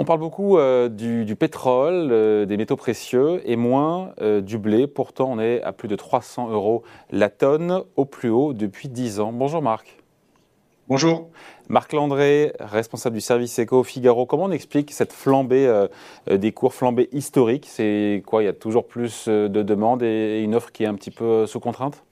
On 0.00 0.04
parle 0.04 0.20
beaucoup 0.20 0.58
euh, 0.58 0.88
du, 0.88 1.34
pétrole, 1.34 2.10
euh, 2.12 2.46
des 2.46 2.56
métaux 2.56 2.76
précieux 2.76 3.42
et 3.44 3.56
moins 3.56 4.12
euh, 4.20 4.40
du 4.40 4.56
blé. 4.56 4.86
Pourtant, 4.86 5.28
on 5.28 5.40
est 5.40 5.60
à 5.62 5.72
plus 5.72 5.88
de 5.88 5.96
300 5.96 6.50
euros 6.50 6.84
la 7.10 7.28
tonne, 7.30 7.82
au 7.96 8.04
plus 8.04 8.30
haut 8.30 8.52
depuis 8.52 8.88
10 8.88 9.18
ans. 9.18 9.32
Bonjour 9.32 9.60
Marc. 9.60 9.96
Bonjour. 10.86 11.30
Marc 11.68 11.92
Landré, 11.92 12.52
responsable 12.60 13.16
du 13.16 13.20
service 13.20 13.58
éco 13.58 13.82
Figaro. 13.82 14.24
Comment 14.24 14.44
on 14.44 14.52
explique 14.52 14.92
cette 14.92 15.12
flambée 15.12 15.68
des 16.30 16.52
cours, 16.52 16.74
flambée 16.74 17.08
historique? 17.10 17.66
C'est 17.68 18.22
quoi? 18.24 18.44
Il 18.44 18.46
y 18.46 18.48
a 18.48 18.52
toujours 18.54 18.86
plus 18.86 19.28
de 19.28 19.48
demandes 19.48 20.04
et 20.04 20.40
une 20.42 20.54
offre 20.54 20.70
qui 20.70 20.84
est 20.84 20.86
un 20.86 20.94
petit 20.94 21.10
peu 21.10 21.44
sous 21.46 21.60
contrainte? 21.60 22.04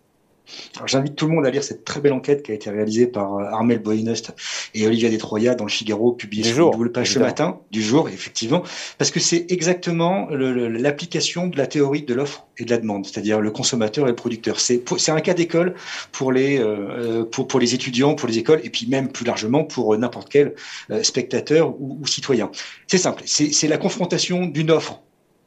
J'invite 0.86 1.16
tout 1.16 1.26
le 1.26 1.34
monde 1.34 1.46
à 1.46 1.50
lire 1.50 1.62
cette 1.62 1.84
très 1.84 2.00
belle 2.00 2.12
enquête 2.12 2.42
qui 2.42 2.52
a 2.52 2.54
été 2.54 2.70
réalisée 2.70 3.06
par 3.06 3.36
euh, 3.36 3.44
Armel 3.44 3.78
Boinust 3.78 4.32
et 4.74 4.86
Olivia 4.86 5.10
Detroya 5.10 5.54
dans 5.54 5.64
le 5.64 5.70
Figaro, 5.70 6.12
publiée 6.12 6.44
sur 6.44 6.76
le 6.78 6.92
page 6.92 7.12
ce 7.12 7.18
matin, 7.18 7.60
du 7.70 7.82
jour, 7.82 8.08
effectivement, 8.08 8.62
parce 8.98 9.10
que 9.10 9.20
c'est 9.20 9.46
exactement 9.50 10.28
l'application 10.30 11.46
de 11.46 11.56
la 11.56 11.66
théorie 11.66 12.02
de 12.02 12.14
l'offre 12.14 12.46
et 12.58 12.64
de 12.64 12.70
la 12.70 12.78
demande, 12.78 13.06
c'est-à-dire 13.06 13.40
le 13.40 13.50
consommateur 13.50 14.06
et 14.06 14.10
le 14.10 14.16
producteur. 14.16 14.60
C'est 14.60 15.08
un 15.08 15.20
cas 15.20 15.34
d'école 15.34 15.74
pour 16.12 16.32
les 16.32 16.58
euh, 16.58 17.24
pour, 17.24 17.48
pour 17.48 17.60
les 17.60 17.74
étudiants, 17.74 18.14
pour 18.14 18.28
les 18.28 18.38
écoles, 18.38 18.60
et 18.64 18.70
puis 18.70 18.86
même 18.86 19.10
plus 19.10 19.24
largement 19.24 19.64
pour 19.64 19.96
n'importe 19.96 20.28
quel 20.30 20.54
euh, 20.90 21.02
spectateur 21.02 21.80
ou, 21.80 21.98
ou 22.00 22.06
citoyen. 22.06 22.50
C'est 22.86 22.98
simple, 22.98 23.22
c'est 23.26 23.68
la 23.68 23.78
confrontation 23.78 24.46
d'une 24.46 24.70
offre 24.70 25.02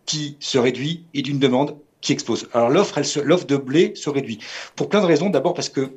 qui 0.06 0.38
se 0.40 0.58
réduit 0.58 1.06
et 1.14 1.22
d'une 1.22 1.40
demande 1.40 1.78
qui 2.02 2.14
explose. 2.14 2.50
Alors 2.54 2.70
l'offre, 2.70 3.02
l'offre 3.24 3.46
de 3.46 3.58
blé 3.58 3.94
se 3.96 4.10
réduit 4.10 4.40
pour 4.76 4.90
plein 4.90 5.02
de 5.02 5.06
raisons. 5.06 5.30
D'abord 5.30 5.54
parce 5.54 5.70
que 5.70 5.92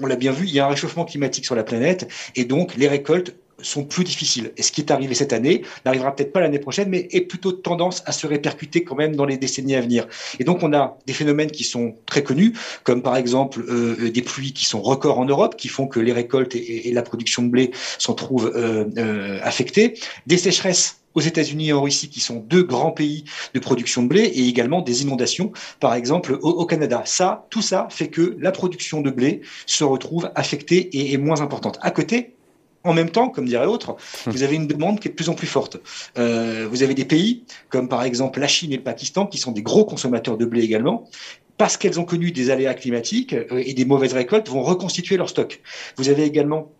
on 0.00 0.06
l'a 0.06 0.16
bien 0.16 0.32
vu, 0.32 0.46
il 0.46 0.52
y 0.52 0.60
a 0.60 0.66
un 0.66 0.68
réchauffement 0.68 1.04
climatique 1.04 1.44
sur 1.44 1.54
la 1.54 1.64
planète 1.64 2.06
et 2.34 2.44
donc 2.44 2.76
les 2.76 2.88
récoltes 2.88 3.34
sont 3.66 3.84
plus 3.84 4.04
difficiles. 4.04 4.52
Et 4.56 4.62
ce 4.62 4.72
qui 4.72 4.80
est 4.80 4.90
arrivé 4.90 5.14
cette 5.14 5.32
année 5.32 5.62
n'arrivera 5.84 6.14
peut-être 6.14 6.32
pas 6.32 6.40
l'année 6.40 6.58
prochaine, 6.58 6.88
mais 6.88 7.08
est 7.10 7.22
plutôt 7.22 7.52
tendance 7.52 8.02
à 8.06 8.12
se 8.12 8.26
répercuter 8.26 8.84
quand 8.84 8.96
même 8.96 9.16
dans 9.16 9.24
les 9.24 9.36
décennies 9.36 9.74
à 9.74 9.80
venir. 9.80 10.06
Et 10.38 10.44
donc 10.44 10.62
on 10.62 10.72
a 10.72 10.98
des 11.06 11.12
phénomènes 11.12 11.50
qui 11.50 11.64
sont 11.64 11.96
très 12.06 12.22
connus, 12.22 12.52
comme 12.84 13.02
par 13.02 13.16
exemple 13.16 13.60
euh, 13.68 14.10
des 14.10 14.22
pluies 14.22 14.52
qui 14.52 14.64
sont 14.64 14.80
records 14.80 15.18
en 15.18 15.24
Europe, 15.24 15.56
qui 15.56 15.68
font 15.68 15.86
que 15.86 16.00
les 16.00 16.12
récoltes 16.12 16.54
et, 16.54 16.92
la 16.92 17.02
production 17.02 17.42
de 17.42 17.48
blé 17.48 17.72
s'en 17.98 18.14
trouvent 18.14 18.52
euh, 18.54 18.84
euh, 18.96 19.38
affectées, 19.42 19.98
des 20.26 20.38
sécheresses 20.38 21.00
aux 21.16 21.20
États-Unis 21.20 21.68
et 21.68 21.72
en 21.72 21.82
Russie, 21.82 22.08
qui 22.08 22.20
sont 22.20 22.36
deux 22.36 22.62
grands 22.62 22.92
pays 22.92 23.24
de 23.54 23.58
production 23.58 24.02
de 24.02 24.08
blé, 24.08 24.20
et 24.20 24.46
également 24.46 24.82
des 24.82 25.02
inondations, 25.02 25.50
par 25.80 25.94
exemple 25.94 26.38
au, 26.42 26.66
Canada. 26.66 27.02
Ça, 27.06 27.46
tout 27.50 27.62
ça 27.62 27.88
fait 27.90 28.08
que 28.08 28.36
la 28.38 28.52
production 28.52 29.00
de 29.00 29.10
blé 29.10 29.40
se 29.64 29.82
retrouve 29.82 30.30
affectée 30.34 30.76
et 30.96 31.12
est 31.12 31.16
moins 31.16 31.40
importante. 31.40 31.78
À 31.80 31.90
côté, 31.90 32.36
en 32.86 32.94
même 32.94 33.10
temps, 33.10 33.28
comme 33.28 33.46
dirait 33.46 33.66
l'autre, 33.66 33.96
vous 34.26 34.42
avez 34.42 34.56
une 34.56 34.66
demande 34.66 35.00
qui 35.00 35.08
est 35.08 35.10
de 35.10 35.16
plus 35.16 35.28
en 35.28 35.34
plus 35.34 35.46
forte. 35.46 35.78
Euh, 36.18 36.66
vous 36.70 36.82
avez 36.82 36.94
des 36.94 37.04
pays 37.04 37.44
comme 37.68 37.88
par 37.88 38.02
exemple 38.02 38.40
la 38.40 38.48
Chine 38.48 38.72
et 38.72 38.76
le 38.76 38.82
Pakistan 38.82 39.26
qui 39.26 39.38
sont 39.38 39.52
des 39.52 39.62
gros 39.62 39.84
consommateurs 39.84 40.36
de 40.36 40.44
blé 40.44 40.62
également, 40.62 41.08
parce 41.58 41.76
qu'elles 41.76 41.98
ont 41.98 42.04
connu 42.04 42.32
des 42.32 42.50
aléas 42.50 42.74
climatiques 42.74 43.32
euh, 43.32 43.62
et 43.64 43.74
des 43.74 43.84
mauvaises 43.84 44.12
récoltes, 44.12 44.48
vont 44.48 44.62
reconstituer 44.62 45.16
leur 45.16 45.28
stock. 45.28 45.60
Vous 45.96 46.08
avez 46.08 46.24
également 46.24 46.70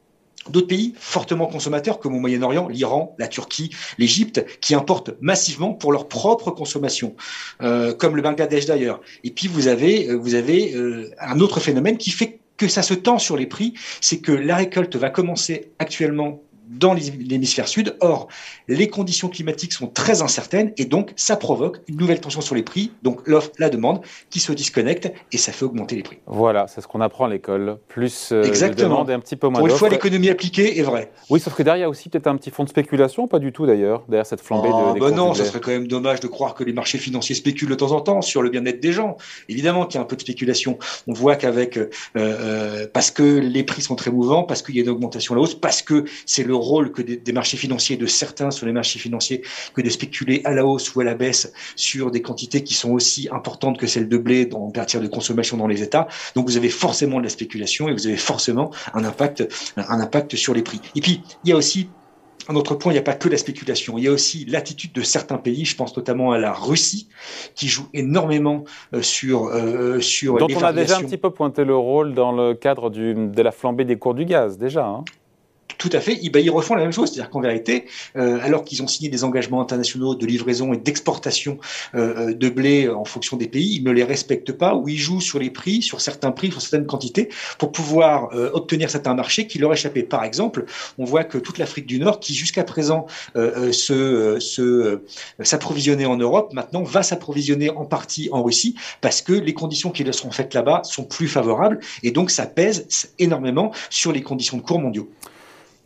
D'autres 0.50 0.68
pays 0.68 0.94
fortement 0.96 1.46
consommateurs 1.46 1.98
comme 1.98 2.14
au 2.14 2.20
Moyen-Orient, 2.20 2.68
l'Iran, 2.68 3.16
la 3.18 3.26
Turquie, 3.26 3.70
l'Égypte, 3.98 4.44
qui 4.60 4.74
importent 4.74 5.10
massivement 5.20 5.74
pour 5.74 5.92
leur 5.92 6.08
propre 6.08 6.50
consommation, 6.50 7.16
euh, 7.62 7.92
comme 7.92 8.16
le 8.16 8.22
Bangladesh 8.22 8.66
d'ailleurs. 8.66 9.00
Et 9.24 9.30
puis 9.30 9.48
vous 9.48 9.66
avez, 9.66 10.14
vous 10.14 10.34
avez 10.34 10.74
euh, 10.74 11.10
un 11.18 11.40
autre 11.40 11.60
phénomène 11.60 11.98
qui 11.98 12.10
fait 12.10 12.38
que 12.56 12.68
ça 12.68 12.82
se 12.82 12.94
tend 12.94 13.18
sur 13.18 13.36
les 13.36 13.46
prix, 13.46 13.74
c'est 14.00 14.20
que 14.20 14.32
la 14.32 14.56
récolte 14.56 14.96
va 14.96 15.10
commencer 15.10 15.72
actuellement 15.78 16.42
dans 16.66 16.94
l'hémisphère 16.94 17.68
sud. 17.68 17.96
Or, 18.00 18.28
les 18.68 18.88
conditions 18.88 19.28
climatiques 19.28 19.72
sont 19.72 19.86
très 19.86 20.22
incertaines 20.22 20.72
et 20.76 20.84
donc 20.84 21.12
ça 21.16 21.36
provoque 21.36 21.78
une 21.88 21.96
nouvelle 21.96 22.20
tension 22.20 22.40
sur 22.40 22.54
les 22.54 22.62
prix, 22.62 22.92
donc 23.02 23.26
l'offre, 23.26 23.50
la 23.58 23.70
demande 23.70 24.00
qui 24.30 24.40
se 24.40 24.52
disconnectent 24.52 25.12
et 25.32 25.38
ça 25.38 25.52
fait 25.52 25.64
augmenter 25.64 25.96
les 25.96 26.02
prix. 26.02 26.18
Voilà, 26.26 26.66
c'est 26.68 26.80
ce 26.80 26.86
qu'on 26.86 27.00
apprend 27.00 27.26
à 27.26 27.28
l'école. 27.28 27.78
Plus 27.88 28.30
euh, 28.32 28.42
de 28.42 28.74
demande 28.74 29.10
et 29.10 29.12
un 29.12 29.20
petit 29.20 29.36
peu 29.36 29.48
moins 29.48 29.60
Pour 29.60 29.68
une 29.68 29.74
fois, 29.74 29.88
l'économie 29.88 30.28
appliquée 30.28 30.78
est 30.78 30.82
vraie. 30.82 31.10
Oui, 31.30 31.40
sauf 31.40 31.54
que 31.54 31.62
derrière, 31.62 31.78
il 31.78 31.82
y 31.82 31.84
a 31.84 31.88
aussi 31.90 32.08
peut-être 32.08 32.26
un 32.26 32.36
petit 32.36 32.50
fond 32.50 32.64
de 32.64 32.68
spéculation, 32.68 33.28
pas 33.28 33.38
du 33.38 33.52
tout 33.52 33.66
d'ailleurs, 33.66 34.04
derrière 34.08 34.26
cette 34.26 34.40
flambée 34.40 34.68
de. 34.68 34.74
Ah, 34.74 34.94
bah 34.98 35.10
non, 35.10 35.34
ça 35.34 35.44
serait 35.44 35.60
quand 35.60 35.70
même 35.70 35.88
dommage 35.88 36.20
de 36.20 36.26
croire 36.26 36.54
que 36.54 36.64
les 36.64 36.72
marchés 36.72 36.98
financiers 36.98 37.34
spéculent 37.34 37.70
de 37.70 37.74
temps 37.74 37.92
en 37.92 38.00
temps 38.00 38.22
sur 38.22 38.42
le 38.42 38.50
bien-être 38.50 38.80
des 38.80 38.92
gens. 38.92 39.16
Évidemment 39.48 39.86
qu'il 39.86 39.98
y 39.98 39.98
a 39.98 40.02
un 40.02 40.06
peu 40.06 40.16
de 40.16 40.20
spéculation. 40.20 40.78
On 41.06 41.12
voit 41.12 41.36
qu'avec, 41.36 41.76
euh, 41.76 41.90
euh, 42.16 42.86
parce 42.92 43.10
que 43.10 43.22
les 43.22 43.62
prix 43.62 43.82
sont 43.82 43.96
très 43.96 44.10
mouvants, 44.10 44.44
parce 44.44 44.62
qu'il 44.62 44.76
y 44.76 44.80
a 44.80 44.82
une 44.82 44.88
augmentation 44.88 45.34
à 45.34 45.36
la 45.36 45.42
hausse, 45.42 45.54
parce 45.54 45.82
que 45.82 46.04
c'est 46.24 46.44
le 46.44 46.55
rôle 46.56 46.92
que 46.92 47.02
des, 47.02 47.32
marchés 47.32 47.56
financiers, 47.56 47.96
de 47.96 48.06
certains 48.06 48.50
sur 48.50 48.66
les 48.66 48.72
marchés 48.72 48.98
financiers, 48.98 49.42
que 49.74 49.82
de 49.82 49.90
spéculer 49.90 50.42
à 50.44 50.52
la 50.52 50.66
hausse 50.66 50.94
ou 50.94 51.00
à 51.00 51.04
la 51.04 51.14
baisse 51.14 51.52
sur 51.76 52.10
des 52.10 52.22
quantités 52.22 52.62
qui 52.62 52.74
sont 52.74 52.90
aussi 52.90 53.28
importantes 53.30 53.78
que 53.78 53.86
celles 53.86 54.08
de 54.08 54.16
blé 54.16 54.48
en 54.52 54.72
matière 54.74 55.02
de 55.02 55.08
consommation 55.08 55.56
dans 55.56 55.66
les 55.66 55.82
États. 55.82 56.08
Donc 56.34 56.46
vous 56.46 56.56
avez 56.56 56.68
forcément 56.68 57.18
de 57.18 57.24
la 57.24 57.30
spéculation 57.30 57.88
et 57.88 57.92
vous 57.92 58.06
avez 58.06 58.16
forcément 58.16 58.70
un 58.94 59.04
impact, 59.04 59.46
un 59.76 60.00
impact 60.00 60.36
sur 60.36 60.54
les 60.54 60.62
prix. 60.62 60.80
Et 60.94 61.00
puis 61.00 61.22
il 61.44 61.50
y 61.50 61.52
a 61.52 61.56
aussi 61.56 61.88
un 62.48 62.54
autre 62.54 62.74
point, 62.74 62.92
il 62.92 62.94
n'y 62.94 63.00
a 63.00 63.02
pas 63.02 63.14
que 63.14 63.28
la 63.28 63.36
spéculation, 63.36 63.98
il 63.98 64.04
y 64.04 64.08
a 64.08 64.12
aussi 64.12 64.44
l'attitude 64.44 64.92
de 64.92 65.02
certains 65.02 65.38
pays, 65.38 65.64
je 65.64 65.76
pense 65.76 65.96
notamment 65.96 66.32
à 66.32 66.38
la 66.38 66.52
Russie, 66.52 67.08
qui 67.54 67.66
joue 67.68 67.88
énormément 67.92 68.64
euh, 68.94 69.02
sur 69.02 69.46
euh, 69.46 70.00
sur. 70.00 70.38
Dont 70.38 70.46
on 70.54 70.62
a 70.62 70.72
déjà 70.72 70.98
un 70.98 71.02
petit 71.02 71.16
peu 71.16 71.30
pointé 71.30 71.64
le 71.64 71.76
rôle 71.76 72.14
dans 72.14 72.32
le 72.32 72.54
cadre 72.54 72.90
du, 72.90 73.14
de 73.14 73.42
la 73.42 73.50
flambée 73.50 73.84
des 73.84 73.96
cours 73.96 74.14
du 74.14 74.24
gaz, 74.24 74.58
déjà. 74.58 74.86
Hein. 74.86 75.04
Tout 75.88 75.96
à 75.96 76.00
fait. 76.00 76.18
Ils, 76.20 76.50
refont 76.50 76.74
la 76.74 76.82
même 76.82 76.92
chose. 76.92 77.12
C'est-à-dire 77.12 77.30
qu'en 77.30 77.40
vérité, 77.40 77.84
euh, 78.16 78.40
alors 78.42 78.64
qu'ils 78.64 78.82
ont 78.82 78.88
signé 78.88 79.08
des 79.08 79.22
engagements 79.22 79.60
internationaux 79.60 80.16
de 80.16 80.26
livraison 80.26 80.72
et 80.72 80.76
d'exportation 80.76 81.58
euh, 81.94 82.34
de 82.34 82.48
blé 82.48 82.88
en 82.88 83.04
fonction 83.04 83.36
des 83.36 83.46
pays, 83.46 83.76
ils 83.76 83.84
ne 83.84 83.92
les 83.92 84.02
respectent 84.02 84.50
pas 84.50 84.74
ou 84.74 84.88
ils 84.88 84.98
jouent 84.98 85.20
sur 85.20 85.38
les 85.38 85.50
prix, 85.50 85.82
sur 85.82 86.00
certains 86.00 86.32
prix, 86.32 86.50
sur 86.50 86.60
certaines 86.60 86.86
quantités, 86.86 87.28
pour 87.58 87.70
pouvoir 87.70 88.34
euh, 88.34 88.50
obtenir 88.52 88.90
certains 88.90 89.14
marchés 89.14 89.46
qui 89.46 89.60
leur 89.60 89.72
échappaient. 89.72 90.02
Par 90.02 90.24
exemple, 90.24 90.64
on 90.98 91.04
voit 91.04 91.22
que 91.22 91.38
toute 91.38 91.58
l'Afrique 91.58 91.86
du 91.86 92.00
Nord, 92.00 92.18
qui 92.18 92.34
jusqu'à 92.34 92.64
présent 92.64 93.06
se, 93.36 94.38
se 94.40 95.00
s'approvisionnait 95.40 96.06
en 96.06 96.16
Europe, 96.16 96.52
maintenant 96.52 96.82
va 96.82 97.04
s'approvisionner 97.04 97.70
en 97.70 97.84
partie 97.84 98.28
en 98.32 98.42
Russie 98.42 98.74
parce 99.00 99.22
que 99.22 99.34
les 99.34 99.54
conditions 99.54 99.90
qui 99.90 100.02
leur 100.02 100.14
seront 100.14 100.32
faites 100.32 100.52
là-bas 100.52 100.82
sont 100.82 101.04
plus 101.04 101.28
favorables 101.28 101.78
et 102.02 102.10
donc 102.10 102.32
ça 102.32 102.46
pèse 102.46 103.12
énormément 103.20 103.72
sur 103.90 104.10
les 104.10 104.22
conditions 104.22 104.56
de 104.56 104.62
cours 104.62 104.80
mondiaux. 104.80 105.08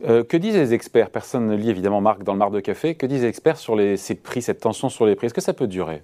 Euh, 0.03 0.23
que 0.23 0.37
disent 0.37 0.55
les 0.55 0.73
experts? 0.73 1.09
Personne 1.09 1.47
ne 1.47 1.55
lit 1.55 1.69
évidemment 1.69 2.01
Marc 2.01 2.23
dans 2.23 2.33
le 2.33 2.39
mar 2.39 2.51
de 2.51 2.59
café. 2.59 2.95
Que 2.95 3.05
disent 3.05 3.21
les 3.21 3.27
experts 3.27 3.57
sur 3.57 3.75
les, 3.75 3.97
ces 3.97 4.15
prix, 4.15 4.41
cette 4.41 4.59
tension 4.59 4.89
sur 4.89 5.05
les 5.05 5.15
prix? 5.15 5.27
Est-ce 5.27 5.33
que 5.33 5.41
ça 5.41 5.53
peut 5.53 5.67
durer? 5.67 6.03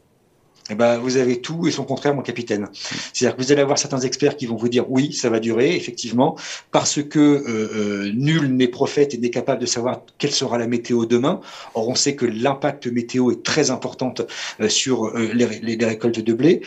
Eh 0.69 0.75
ben, 0.75 0.97
vous 0.97 1.16
avez 1.16 1.40
tout 1.40 1.66
et 1.66 1.72
son 1.72 1.85
contraire, 1.85 2.13
mon 2.13 2.22
capitaine. 2.22 2.68
C'est-à-dire 2.74 3.38
que 3.38 3.41
vous 3.41 3.53
allez 3.53 3.62
avoir 3.62 3.78
certains 3.78 4.02
experts 4.02 4.35
qui 4.35 4.47
vont 4.47 4.58
vous 4.58 4.68
dire 4.68 4.91
oui, 4.91 5.13
ça 5.13 5.30
va 5.30 5.40
durer, 5.40 5.75
effectivement, 5.75 6.38
parce 6.72 7.02
que 7.02 7.19
euh, 7.19 7.44
euh, 7.47 8.12
nul 8.13 8.47
n'est 8.47 8.68
prophète 8.68 9.13
et 9.13 9.18
n'est 9.18 9.30
capable 9.30 9.62
de 9.62 9.66
savoir 9.66 10.02
quelle 10.18 10.31
sera 10.31 10.58
la 10.58 10.68
météo 10.68 11.06
demain. 11.06 11.40
Or, 11.74 11.88
on 11.88 11.96
sait 11.96 12.16
que 12.16 12.25
l'impact 12.25 12.88
météo 12.88 13.31
est 13.31 13.44
très 13.44 13.72
important 13.72 14.14
sur 14.68 15.18
les, 15.18 15.46
les, 15.62 15.85
récoltes 15.85 16.19
de 16.19 16.34
blé. 16.34 16.62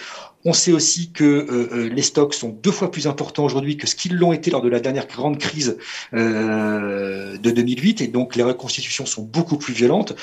On 0.47 0.55
sait 0.55 0.73
aussi 0.73 1.13
que 1.13 1.25
euh, 1.25 1.69
euh, 1.73 1.89
les 1.91 2.01
stocks 2.01 2.33
sont 2.33 2.49
deux 2.49 2.71
fois 2.71 2.91
plus 2.91 3.07
importants 3.07 3.45
aujourd'hui 3.45 3.77
que 3.77 3.87
ce 3.87 3.95
qu'ils 3.95 4.17
l'ont 4.17 4.33
été 4.33 4.51
lors 4.51 4.63
de 4.63 4.71
la 4.71 4.81
dernière 4.81 5.07
grande 5.07 5.37
crise 5.37 5.77
euh, 6.15 7.37
de 7.37 7.51
2008, 7.51 8.01
et 8.01 8.07
donc 8.07 8.37
les 8.37 8.43
reconstitutions 8.43 9.05
sont 9.05 9.23
beaucoup 9.23 9.59
plus 9.59 9.75
violentes. 9.75 10.17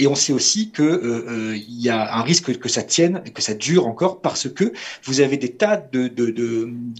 Et 0.00 0.08
on 0.08 0.16
sait 0.16 0.32
aussi 0.32 0.70
que 0.70 1.54
il 1.54 1.80
y 1.80 1.88
a 1.88 2.16
un 2.16 2.22
risque 2.22 2.58
que 2.58 2.68
ça 2.68 2.82
tienne, 2.82 3.22
que 3.34 3.42
ça 3.42 3.54
dure 3.54 3.86
encore, 3.86 4.20
parce 4.20 4.48
que 4.48 4.72
vous 5.04 5.20
avez 5.20 5.36
des 5.36 5.52
tas 5.52 5.76
de, 5.76 6.08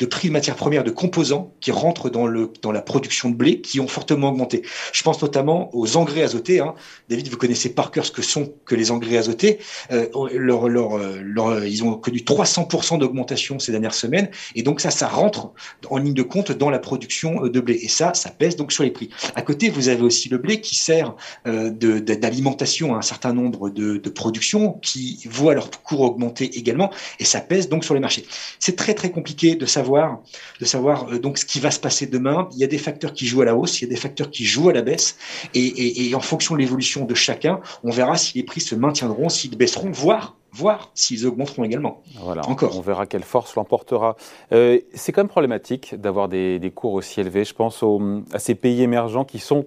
prix 0.04 0.28
de 0.28 0.32
matières 0.32 0.56
premières, 0.56 0.84
de 0.84 0.90
composants 0.90 1.52
qui 1.60 1.72
rentrent 1.72 2.10
dans, 2.10 2.26
le, 2.26 2.52
dans 2.62 2.72
la 2.72 2.82
production 2.82 3.30
de 3.30 3.34
blé, 3.34 3.62
qui 3.62 3.80
ont 3.80 3.88
fortement 3.88 4.28
augmenté. 4.28 4.62
Je 4.92 5.02
pense 5.02 5.20
notamment 5.22 5.74
aux 5.74 5.96
engrais 5.96 6.22
azotés. 6.22 6.60
Hein. 6.60 6.74
David, 7.08 7.28
vous 7.28 7.38
connaissez 7.38 7.70
par 7.70 7.90
cœur 7.90 8.04
ce 8.04 8.12
que 8.12 8.22
sont 8.22 8.52
que 8.66 8.74
les 8.74 8.90
engrais 8.90 9.16
azotés. 9.16 9.58
ils 9.90 11.84
ont 11.84 11.94
connu 11.94 12.22
300 12.24 12.59
100% 12.60 12.98
d'augmentation 12.98 13.58
ces 13.58 13.72
dernières 13.72 13.94
semaines. 13.94 14.30
Et 14.54 14.62
donc 14.62 14.80
ça, 14.80 14.90
ça 14.90 15.08
rentre 15.08 15.52
en 15.88 15.98
ligne 15.98 16.14
de 16.14 16.22
compte 16.22 16.52
dans 16.52 16.70
la 16.70 16.78
production 16.78 17.44
euh, 17.44 17.50
de 17.50 17.60
blé. 17.60 17.78
Et 17.82 17.88
ça, 17.88 18.14
ça 18.14 18.30
pèse 18.30 18.56
donc 18.56 18.72
sur 18.72 18.84
les 18.84 18.90
prix. 18.90 19.10
À 19.34 19.42
côté, 19.42 19.70
vous 19.70 19.88
avez 19.88 20.02
aussi 20.02 20.28
le 20.28 20.38
blé 20.38 20.60
qui 20.60 20.76
sert 20.76 21.14
euh, 21.46 21.70
d'alimentation 21.70 22.94
à 22.94 22.98
un 22.98 23.02
certain 23.02 23.32
nombre 23.32 23.70
de, 23.70 23.98
productions 24.10 24.72
qui 24.82 25.20
voient 25.30 25.54
leur 25.54 25.70
cours 25.70 26.00
augmenter 26.00 26.58
également. 26.58 26.90
Et 27.20 27.24
ça 27.24 27.40
pèse 27.40 27.68
donc 27.68 27.84
sur 27.84 27.94
les 27.94 28.00
marchés. 28.00 28.26
C'est 28.58 28.74
très 28.74 28.92
très 28.92 29.10
compliqué 29.10 29.54
de 29.54 29.66
savoir, 29.66 30.20
de 30.58 30.64
savoir 30.64 31.12
euh, 31.12 31.18
donc 31.18 31.38
ce 31.38 31.44
qui 31.44 31.60
va 31.60 31.70
se 31.70 31.78
passer 31.78 32.06
demain. 32.06 32.48
Il 32.52 32.58
y 32.58 32.64
a 32.64 32.66
des 32.66 32.78
facteurs 32.78 33.12
qui 33.12 33.26
jouent 33.26 33.42
à 33.42 33.44
la 33.44 33.54
hausse, 33.54 33.80
il 33.80 33.84
y 33.84 33.86
a 33.86 33.90
des 33.90 34.00
facteurs 34.00 34.30
qui 34.30 34.44
jouent 34.44 34.68
à 34.68 34.72
la 34.72 34.82
baisse. 34.82 35.16
Et, 35.54 36.08
et 36.08 36.14
en 36.14 36.20
fonction 36.20 36.54
de 36.54 36.60
l'évolution 36.60 37.04
de 37.04 37.14
chacun, 37.14 37.60
on 37.84 37.90
verra 37.90 38.16
si 38.16 38.36
les 38.36 38.42
prix 38.42 38.60
se 38.60 38.74
maintiendront, 38.74 39.28
s'ils 39.28 39.56
baisseront, 39.56 39.90
voire 39.90 40.36
voir 40.52 40.90
s'ils 40.94 41.26
augmenteront 41.26 41.64
également. 41.64 42.02
Voilà, 42.20 42.46
Encore. 42.48 42.76
On 42.76 42.80
verra 42.80 43.06
quelle 43.06 43.22
force 43.22 43.54
l'emportera. 43.54 44.16
Euh, 44.52 44.78
c'est 44.94 45.12
quand 45.12 45.22
même 45.22 45.28
problématique 45.28 45.94
d'avoir 45.94 46.28
des, 46.28 46.72
cours 46.74 46.94
aussi 46.94 47.20
élevés. 47.20 47.44
Je 47.44 47.54
pense 47.54 47.82
aux, 47.82 48.00
à 48.32 48.38
ces 48.38 48.54
pays 48.54 48.82
émergents 48.82 49.24
qui 49.24 49.38
sont 49.38 49.66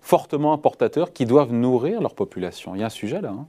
fortement 0.00 0.52
importateurs 0.52 1.12
qui 1.12 1.26
doivent 1.26 1.52
nourrir 1.52 2.00
leur 2.00 2.14
population. 2.14 2.74
Il 2.74 2.80
y 2.80 2.82
a 2.82 2.86
un 2.86 2.90
sujet 2.90 3.20
là. 3.20 3.30
Hein 3.30 3.46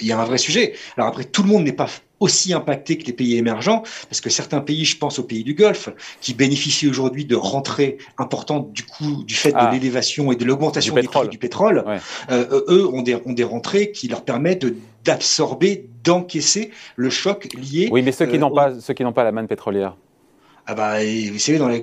il 0.00 0.06
y 0.06 0.12
a 0.12 0.20
un 0.20 0.24
vrai 0.24 0.38
sujet. 0.38 0.74
Alors 0.96 1.08
après, 1.08 1.24
tout 1.24 1.42
le 1.42 1.48
monde 1.48 1.64
n'est 1.64 1.72
pas 1.72 1.88
aussi 2.20 2.52
impacté 2.52 2.98
que 2.98 3.06
les 3.06 3.14
pays 3.14 3.36
émergents, 3.36 3.82
parce 4.08 4.20
que 4.20 4.28
certains 4.28 4.60
pays, 4.60 4.84
je 4.84 4.98
pense 4.98 5.18
aux 5.18 5.22
pays 5.22 5.42
du 5.42 5.54
Golfe, 5.54 5.88
qui 6.20 6.34
bénéficient 6.34 6.88
aujourd'hui 6.88 7.24
de 7.24 7.34
rentrées 7.34 7.96
importantes 8.18 8.72
du 8.72 8.82
coup 8.82 9.24
du 9.24 9.34
fait 9.34 9.52
de 9.52 9.56
ah. 9.58 9.70
l'élévation 9.72 10.30
et 10.30 10.36
de 10.36 10.44
l'augmentation 10.44 10.94
des 10.94 11.02
prix 11.02 11.28
du 11.28 11.38
pétrole, 11.38 11.84
euh, 12.30 12.62
eux 12.68 12.86
ont 12.88 13.00
des, 13.00 13.14
ont 13.24 13.32
des 13.32 13.44
rentrées 13.44 13.90
qui 13.90 14.06
leur 14.08 14.22
permettent 14.22 14.66
d'absorber, 15.04 15.88
d'encaisser 16.04 16.70
le 16.96 17.10
choc 17.10 17.48
lié. 17.54 17.88
Oui, 17.90 18.02
mais 18.02 18.12
ceux 18.12 18.26
qui 18.26 18.36
euh, 18.36 18.38
n'ont 18.38 18.54
pas 18.54 18.78
ceux 18.80 18.94
qui 18.94 19.02
n'ont 19.02 19.12
pas 19.12 19.24
la 19.24 19.32
manne 19.32 19.48
pétrolière. 19.48 19.96
Ah 20.66 20.74
bah, 20.74 20.98
vous 21.32 21.38
savez, 21.38 21.58
dans 21.58 21.66
la, 21.66 21.80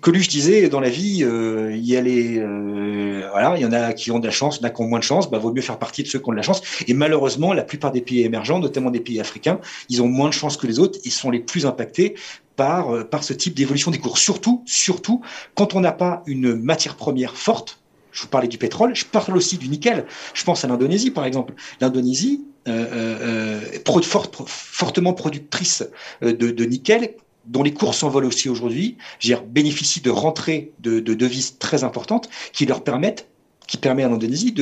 Coluche 0.00 0.28
disait, 0.28 0.68
dans 0.68 0.78
la 0.78 0.88
vie, 0.88 1.24
euh, 1.24 1.74
il 1.74 1.84
y 1.84 1.96
a 1.96 2.00
les, 2.00 2.38
euh, 2.38 3.28
voilà, 3.32 3.54
il 3.56 3.62
y 3.62 3.66
en 3.66 3.72
a 3.72 3.92
qui 3.92 4.12
ont 4.12 4.20
de 4.20 4.26
la 4.26 4.30
chance, 4.30 4.58
il 4.58 4.62
y 4.62 4.66
en 4.66 4.68
a 4.68 4.70
qui 4.70 4.82
ont 4.82 4.86
moins 4.86 5.00
de 5.00 5.04
chance, 5.04 5.28
bah, 5.30 5.38
vaut 5.38 5.52
mieux 5.52 5.62
faire 5.62 5.78
partie 5.78 6.02
de 6.04 6.08
ceux 6.08 6.20
qui 6.20 6.28
ont 6.28 6.32
de 6.32 6.36
la 6.36 6.42
chance. 6.42 6.62
Et 6.86 6.94
malheureusement, 6.94 7.52
la 7.52 7.64
plupart 7.64 7.90
des 7.90 8.02
pays 8.02 8.22
émergents, 8.22 8.60
notamment 8.60 8.90
des 8.90 9.00
pays 9.00 9.20
africains, 9.20 9.58
ils 9.88 10.02
ont 10.02 10.06
moins 10.06 10.28
de 10.28 10.34
chance 10.34 10.56
que 10.56 10.66
les 10.66 10.78
autres, 10.78 10.98
ils 11.04 11.10
sont 11.10 11.30
les 11.30 11.40
plus 11.40 11.66
impactés 11.66 12.14
par, 12.56 12.94
euh, 12.94 13.04
par 13.04 13.24
ce 13.24 13.32
type 13.32 13.54
d'évolution 13.54 13.90
des 13.90 13.98
cours. 13.98 14.18
Surtout, 14.18 14.62
surtout, 14.66 15.22
quand 15.54 15.74
on 15.74 15.80
n'a 15.80 15.92
pas 15.92 16.22
une 16.26 16.54
matière 16.54 16.94
première 16.96 17.36
forte, 17.36 17.80
je 18.16 18.22
vous 18.22 18.28
parlais 18.28 18.48
du 18.48 18.56
pétrole, 18.56 18.96
je 18.96 19.04
parle 19.04 19.36
aussi 19.36 19.58
du 19.58 19.68
nickel. 19.68 20.06
Je 20.32 20.42
pense 20.42 20.64
à 20.64 20.68
l'Indonésie, 20.68 21.10
par 21.10 21.26
exemple. 21.26 21.52
L'Indonésie, 21.80 22.46
euh, 22.66 22.86
euh, 22.90 23.60
fortement 24.46 25.12
productrice 25.12 25.86
de, 26.22 26.32
de 26.32 26.64
nickel, 26.64 27.14
dont 27.44 27.62
les 27.62 27.74
cours 27.74 27.94
s'envolent 27.94 28.24
aussi 28.24 28.48
aujourd'hui, 28.48 28.96
bénéficient 29.44 30.00
de 30.00 30.10
rentrées 30.10 30.72
de 30.80 31.00
devises 31.00 31.58
très 31.58 31.84
importantes 31.84 32.28
qui 32.52 32.64
leur 32.64 32.82
permettent 32.82 33.28
qui 33.66 33.76
permet 33.76 34.04
à 34.04 34.08
l'Indonésie 34.08 34.54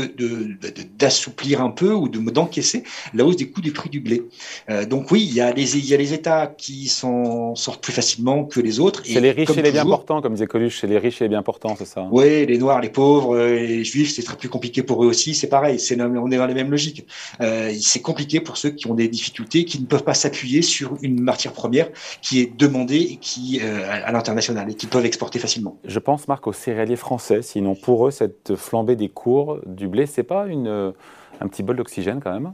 d'assouplir 0.98 1.58
de, 1.58 1.62
de, 1.62 1.68
un 1.68 1.70
peu 1.70 1.92
ou 1.92 2.08
d'encaisser 2.08 2.84
la 3.12 3.24
hausse 3.24 3.36
des 3.36 3.48
coûts 3.48 3.60
du 3.60 3.72
prix 3.72 3.90
du 3.90 4.00
blé. 4.00 4.22
Euh, 4.70 4.86
donc 4.86 5.10
oui, 5.10 5.26
il 5.28 5.34
y, 5.34 5.40
a 5.40 5.52
les, 5.52 5.76
il 5.76 5.86
y 5.86 5.94
a 5.94 5.96
les 5.96 6.12
États 6.12 6.46
qui 6.46 6.88
s'en 6.88 7.54
sortent 7.54 7.82
plus 7.82 7.92
facilement 7.92 8.44
que 8.44 8.60
les 8.60 8.80
autres. 8.80 9.02
C'est 9.04 9.20
les 9.20 9.32
riches 9.32 9.50
et 9.56 9.62
les 9.62 9.72
bien 9.72 9.84
portants, 9.84 10.20
comme 10.22 10.34
disait 10.34 10.46
Coluche, 10.46 10.78
c'est 10.80 10.86
les 10.86 10.98
riches 10.98 11.20
et 11.20 11.24
les 11.24 11.28
bien 11.28 11.42
portants, 11.42 11.74
c'est 11.76 11.86
ça 11.86 12.00
hein? 12.00 12.08
Oui, 12.10 12.46
les 12.46 12.58
Noirs, 12.58 12.80
les 12.80 12.88
pauvres, 12.88 13.36
euh, 13.36 13.54
les 13.54 13.84
Juifs, 13.84 14.12
c'est 14.14 14.22
très 14.22 14.36
plus 14.36 14.48
compliqué 14.48 14.82
pour 14.82 15.04
eux 15.04 15.06
aussi, 15.06 15.34
c'est 15.34 15.48
pareil, 15.48 15.78
c'est 15.78 16.00
on 16.00 16.30
est 16.30 16.36
dans 16.36 16.46
les 16.46 16.54
mêmes 16.54 16.70
logiques. 16.70 17.06
Euh, 17.40 17.72
c'est 17.80 18.00
compliqué 18.00 18.40
pour 18.40 18.56
ceux 18.56 18.70
qui 18.70 18.86
ont 18.86 18.94
des 18.94 19.08
difficultés, 19.08 19.64
qui 19.64 19.80
ne 19.80 19.86
peuvent 19.86 20.04
pas 20.04 20.14
s'appuyer 20.14 20.62
sur 20.62 20.96
une 21.02 21.20
matière 21.20 21.52
première 21.52 21.88
qui 22.22 22.40
est 22.40 22.56
demandée 22.56 23.00
et 23.12 23.16
qui, 23.16 23.60
euh, 23.62 23.86
à 23.90 24.12
l'international 24.12 24.70
et 24.70 24.74
qui 24.74 24.86
peuvent 24.86 25.06
exporter 25.06 25.38
facilement. 25.38 25.78
Je 25.84 25.98
pense, 25.98 26.28
Marc, 26.28 26.46
aux 26.46 26.52
céréaliers 26.52 26.96
français, 26.96 27.42
sinon 27.42 27.74
pour 27.74 28.06
eux, 28.06 28.10
cette 28.10 28.54
flambée 28.56 28.93
des 28.96 29.08
cours 29.08 29.60
du 29.66 29.88
blé, 29.88 30.06
c'est 30.06 30.22
pas 30.22 30.46
euh, 30.46 30.92
un 31.40 31.48
petit 31.48 31.62
bol 31.62 31.76
d'oxygène 31.76 32.20
quand 32.22 32.32
même? 32.32 32.52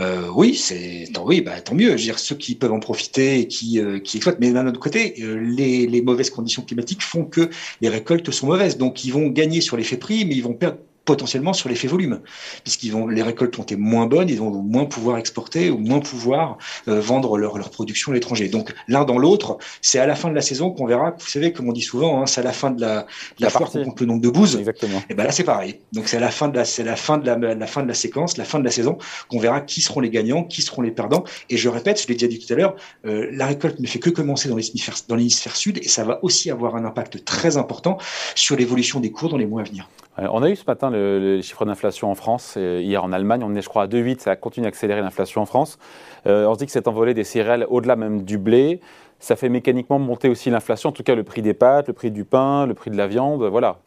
Euh, 0.00 0.28
oui, 0.34 0.54
c'est 0.54 1.08
tant 1.12 1.26
bah, 1.26 1.52
mieux. 1.74 1.96
Je 1.96 2.12
ceux 2.16 2.34
qui 2.34 2.54
peuvent 2.54 2.72
en 2.72 2.80
profiter 2.80 3.40
et 3.40 3.48
qui, 3.48 3.78
euh, 3.78 3.98
exploitent. 3.98 4.40
Mais 4.40 4.50
d'un 4.50 4.66
autre 4.66 4.80
côté, 4.80 5.14
les, 5.18 5.86
les, 5.86 6.02
mauvaises 6.02 6.30
conditions 6.30 6.62
climatiques 6.62 7.02
font 7.02 7.24
que 7.24 7.50
les 7.82 7.88
récoltes 7.90 8.30
sont 8.30 8.46
mauvaises. 8.46 8.78
Donc, 8.78 9.04
ils 9.04 9.12
vont 9.12 9.28
gagner 9.28 9.60
sur 9.60 9.76
l'effet 9.76 9.98
prix, 9.98 10.24
mais 10.24 10.34
ils 10.34 10.42
vont 10.42 10.54
perdre 10.54 10.78
potentiellement 11.10 11.52
sur 11.52 11.68
l'effet 11.68 11.88
volume, 11.88 12.20
puisqu'ils 12.62 12.92
vont, 12.92 13.08
les 13.08 13.22
récoltes 13.22 13.58
ont 13.58 13.64
été 13.64 13.74
moins 13.74 14.06
bonnes, 14.06 14.28
ils 14.28 14.38
vont 14.38 14.52
moins 14.62 14.84
pouvoir 14.84 15.18
exporter 15.18 15.68
ou 15.68 15.78
moins 15.78 15.98
pouvoir 15.98 16.56
euh, 16.86 17.00
vendre 17.00 17.36
leur, 17.36 17.58
leur 17.58 17.70
production 17.70 18.12
à 18.12 18.14
l'étranger. 18.14 18.48
Donc 18.48 18.72
l'un 18.86 19.04
dans 19.04 19.18
l'autre, 19.18 19.58
c'est 19.82 19.98
à 19.98 20.06
la 20.06 20.14
fin 20.14 20.28
de 20.28 20.36
la 20.36 20.40
saison 20.40 20.70
qu'on 20.70 20.86
verra. 20.86 21.16
Vous 21.18 21.26
savez, 21.26 21.52
comme 21.52 21.68
on 21.68 21.72
dit 21.72 21.82
souvent, 21.82 22.22
hein, 22.22 22.26
c'est 22.26 22.42
à 22.42 22.44
la 22.44 22.52
fin 22.52 22.70
de 22.70 22.80
la, 22.80 23.08
la, 23.40 23.50
foire 23.50 23.72
qu'on 23.72 23.82
compte 23.82 23.98
le 23.98 24.06
nombre 24.06 24.20
de 24.20 24.28
bouses. 24.28 24.54
Exactement. 24.54 25.02
Et 25.10 25.14
ben 25.14 25.24
là, 25.24 25.32
c'est 25.32 25.42
pareil. 25.42 25.80
Donc 25.92 26.06
c'est 26.06 26.18
à 26.18 26.20
la 26.20 26.30
fin 26.30 26.46
de 26.46 26.56
la, 26.56 26.64
c'est 26.64 26.84
la 26.84 26.94
fin 26.94 27.18
de 27.18 27.26
la, 27.26 27.36
la, 27.36 27.66
fin 27.66 27.82
de 27.82 27.88
la 27.88 27.94
séquence, 27.94 28.36
la 28.36 28.44
fin 28.44 28.60
de 28.60 28.64
la 28.64 28.70
saison, 28.70 28.98
qu'on 29.28 29.40
verra 29.40 29.62
qui 29.62 29.80
seront 29.80 29.98
les 29.98 30.10
gagnants, 30.10 30.44
qui 30.44 30.62
seront 30.62 30.82
les 30.82 30.92
perdants. 30.92 31.24
Et 31.48 31.56
je 31.56 31.68
répète, 31.68 32.00
je 32.00 32.06
l'ai 32.06 32.14
déjà 32.14 32.28
dit 32.28 32.38
tout 32.38 32.52
à 32.52 32.56
l'heure, 32.56 32.76
euh, 33.04 33.28
la 33.32 33.46
récolte 33.46 33.80
ne 33.80 33.86
fait 33.88 33.98
que 33.98 34.10
commencer 34.10 34.48
dans 34.48 34.56
l'hémisphère, 34.56 34.94
dans 35.08 35.16
l'hémisphère 35.16 35.56
sud, 35.56 35.78
et 35.78 35.88
ça 35.88 36.04
va 36.04 36.22
aussi 36.22 36.52
avoir 36.52 36.76
un 36.76 36.84
impact 36.84 37.24
très 37.24 37.56
important 37.56 37.98
sur 38.36 38.54
l'évolution 38.54 39.00
des 39.00 39.10
cours 39.10 39.28
dans 39.28 39.38
les 39.38 39.46
mois 39.46 39.62
à 39.62 39.64
venir. 39.64 39.88
Euh, 40.18 40.26
on 40.32 40.42
a 40.42 40.50
eu 40.50 40.56
ce 40.56 40.64
matin 40.66 40.90
le, 40.90 41.40
chiffre 41.42 41.64
d'inflation 41.64 42.10
en 42.10 42.14
France, 42.14 42.56
hier 42.56 43.02
en 43.04 43.12
Allemagne, 43.12 43.42
on 43.44 43.54
est 43.54 43.62
je 43.62 43.68
crois 43.68 43.84
à 43.84 43.86
2,8, 43.86 44.20
ça 44.20 44.36
continue 44.36 44.66
à 44.66 44.68
accélérer 44.68 45.00
l'inflation 45.00 45.40
en 45.40 45.46
France. 45.46 45.78
Euh, 46.26 46.46
on 46.46 46.54
se 46.54 46.58
dit 46.58 46.66
que 46.66 46.72
cette 46.72 46.88
envolée 46.88 47.14
des 47.14 47.24
céréales, 47.24 47.66
au-delà 47.68 47.96
même 47.96 48.22
du 48.22 48.38
blé, 48.38 48.80
ça 49.18 49.36
fait 49.36 49.48
mécaniquement 49.48 49.98
monter 49.98 50.28
aussi 50.28 50.50
l'inflation, 50.50 50.90
en 50.90 50.92
tout 50.92 51.02
cas 51.02 51.14
le 51.14 51.22
prix 51.22 51.42
des 51.42 51.54
pâtes, 51.54 51.88
le 51.88 51.94
prix 51.94 52.10
du 52.10 52.24
pain, 52.24 52.66
le 52.66 52.74
prix 52.74 52.90
de 52.90 52.96
la 52.96 53.06
viande, 53.06 53.44
voilà 53.44 53.78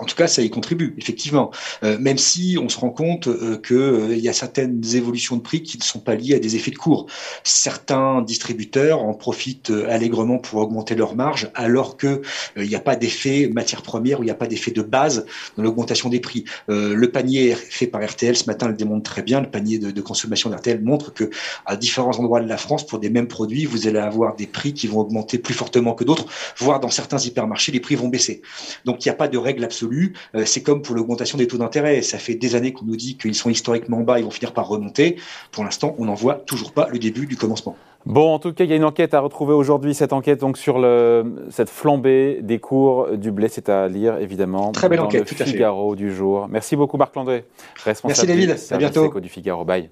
en 0.00 0.04
tout 0.04 0.16
cas, 0.16 0.26
ça 0.26 0.42
y 0.42 0.50
contribue, 0.50 0.94
effectivement. 0.98 1.50
Euh, 1.82 1.98
même 1.98 2.18
si 2.18 2.58
on 2.60 2.68
se 2.68 2.78
rend 2.78 2.90
compte 2.90 3.28
euh, 3.28 3.58
qu'il 3.58 3.76
euh, 3.76 4.16
y 4.16 4.28
a 4.28 4.32
certaines 4.32 4.82
évolutions 4.94 5.36
de 5.36 5.42
prix 5.42 5.62
qui 5.62 5.78
ne 5.78 5.82
sont 5.82 6.00
pas 6.00 6.14
liées 6.14 6.34
à 6.34 6.38
des 6.38 6.56
effets 6.56 6.70
de 6.70 6.76
cours. 6.76 7.06
Certains 7.44 8.22
distributeurs 8.22 9.02
en 9.02 9.14
profitent 9.14 9.72
allègrement 9.88 10.38
pour 10.38 10.60
augmenter 10.60 10.94
leur 10.94 11.14
marge, 11.14 11.50
alors 11.54 11.96
que 11.96 12.22
il 12.56 12.68
n'y 12.68 12.74
a 12.74 12.80
pas 12.80 12.96
d'effet 12.96 13.50
matière 13.52 13.82
première 13.82 14.20
ou 14.20 14.22
il 14.22 14.26
n'y 14.26 14.32
a 14.32 14.34
pas 14.34 14.46
d'effet 14.46 14.70
de 14.70 14.82
base 14.82 15.26
dans 15.56 15.62
l'augmentation 15.62 16.08
des 16.08 16.20
prix. 16.20 16.44
le 16.68 17.06
panier 17.10 17.54
fait 17.54 17.86
par 17.86 18.04
RTL 18.04 18.36
ce 18.36 18.46
matin 18.46 18.68
le 18.68 18.74
démontre 18.74 19.10
très 19.10 19.22
bien. 19.22 19.40
Le 19.40 19.50
panier 19.50 19.78
de, 19.78 19.90
de 19.90 20.00
consommation 20.00 20.50
d'RTL 20.50 20.82
montre 20.82 21.12
que 21.12 21.30
à 21.66 21.76
différents 21.76 22.18
endroits 22.18 22.40
de 22.40 22.48
la 22.48 22.56
France, 22.56 22.86
pour 22.86 22.98
des 22.98 23.10
mêmes 23.10 23.28
produits, 23.28 23.64
vous 23.64 23.86
allez 23.86 23.98
avoir 23.98 24.36
des 24.36 24.46
prix 24.46 24.72
qui 24.74 24.86
vont 24.86 25.00
augmenter 25.00 25.38
plus 25.38 25.54
fortement 25.54 25.94
que 25.94 26.04
d'autres, 26.04 26.26
voire 26.56 26.80
dans 26.80 26.90
certains 26.90 27.18
hypermarchés, 27.18 27.72
les 27.72 27.80
prix 27.80 27.94
vont 27.94 28.08
baisser. 28.08 28.42
Donc 28.84 29.04
il 29.04 29.08
n'y 29.08 29.12
a 29.12 29.16
pas 29.16 29.28
de 29.28 29.38
règle 29.38 29.64
absolue. 29.68 30.14
Euh, 30.34 30.44
c'est 30.46 30.62
comme 30.62 30.82
pour 30.82 30.94
l'augmentation 30.96 31.36
des 31.38 31.46
taux 31.46 31.58
d'intérêt. 31.58 32.02
Ça 32.02 32.18
fait 32.18 32.34
des 32.34 32.54
années 32.54 32.72
qu'on 32.72 32.86
nous 32.86 32.96
dit 32.96 33.16
qu'ils 33.16 33.34
sont 33.34 33.50
historiquement 33.50 34.00
bas, 34.00 34.18
ils 34.18 34.24
vont 34.24 34.30
finir 34.30 34.52
par 34.52 34.66
remonter. 34.66 35.16
Pour 35.52 35.64
l'instant, 35.64 35.94
on 35.98 36.06
n'en 36.06 36.14
voit 36.14 36.34
toujours 36.34 36.72
pas 36.72 36.88
le 36.90 36.98
début 36.98 37.26
du 37.26 37.36
commencement. 37.36 37.76
Bon, 38.06 38.32
en 38.32 38.38
tout 38.38 38.52
cas, 38.54 38.64
il 38.64 38.70
y 38.70 38.72
a 38.72 38.76
une 38.76 38.84
enquête 38.84 39.12
à 39.12 39.20
retrouver 39.20 39.52
aujourd'hui, 39.52 39.92
cette 39.92 40.12
enquête 40.12 40.40
donc 40.40 40.56
sur 40.56 40.78
le, 40.78 41.46
cette 41.50 41.68
flambée 41.68 42.38
des 42.40 42.58
cours 42.58 43.08
du 43.16 43.30
blé, 43.30 43.48
c'est 43.48 43.68
à 43.68 43.88
lire 43.88 44.18
évidemment 44.18 44.72
Très 44.72 44.88
belle 44.88 45.00
enquête, 45.00 45.28
le 45.30 45.36
tout 45.36 45.44
Figaro 45.44 45.94
du 45.96 46.14
jour. 46.14 46.48
Merci 46.48 46.76
beaucoup 46.76 46.96
Marc 46.96 47.14
Landré, 47.16 47.44
responsable 47.84 48.28
Merci 48.28 48.46
David, 48.46 48.56
à 48.70 48.78
bientôt. 48.78 49.20
du 49.20 49.28
Figaro. 49.28 49.64
Bye. 49.64 49.90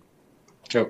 Ciao. 0.69 0.87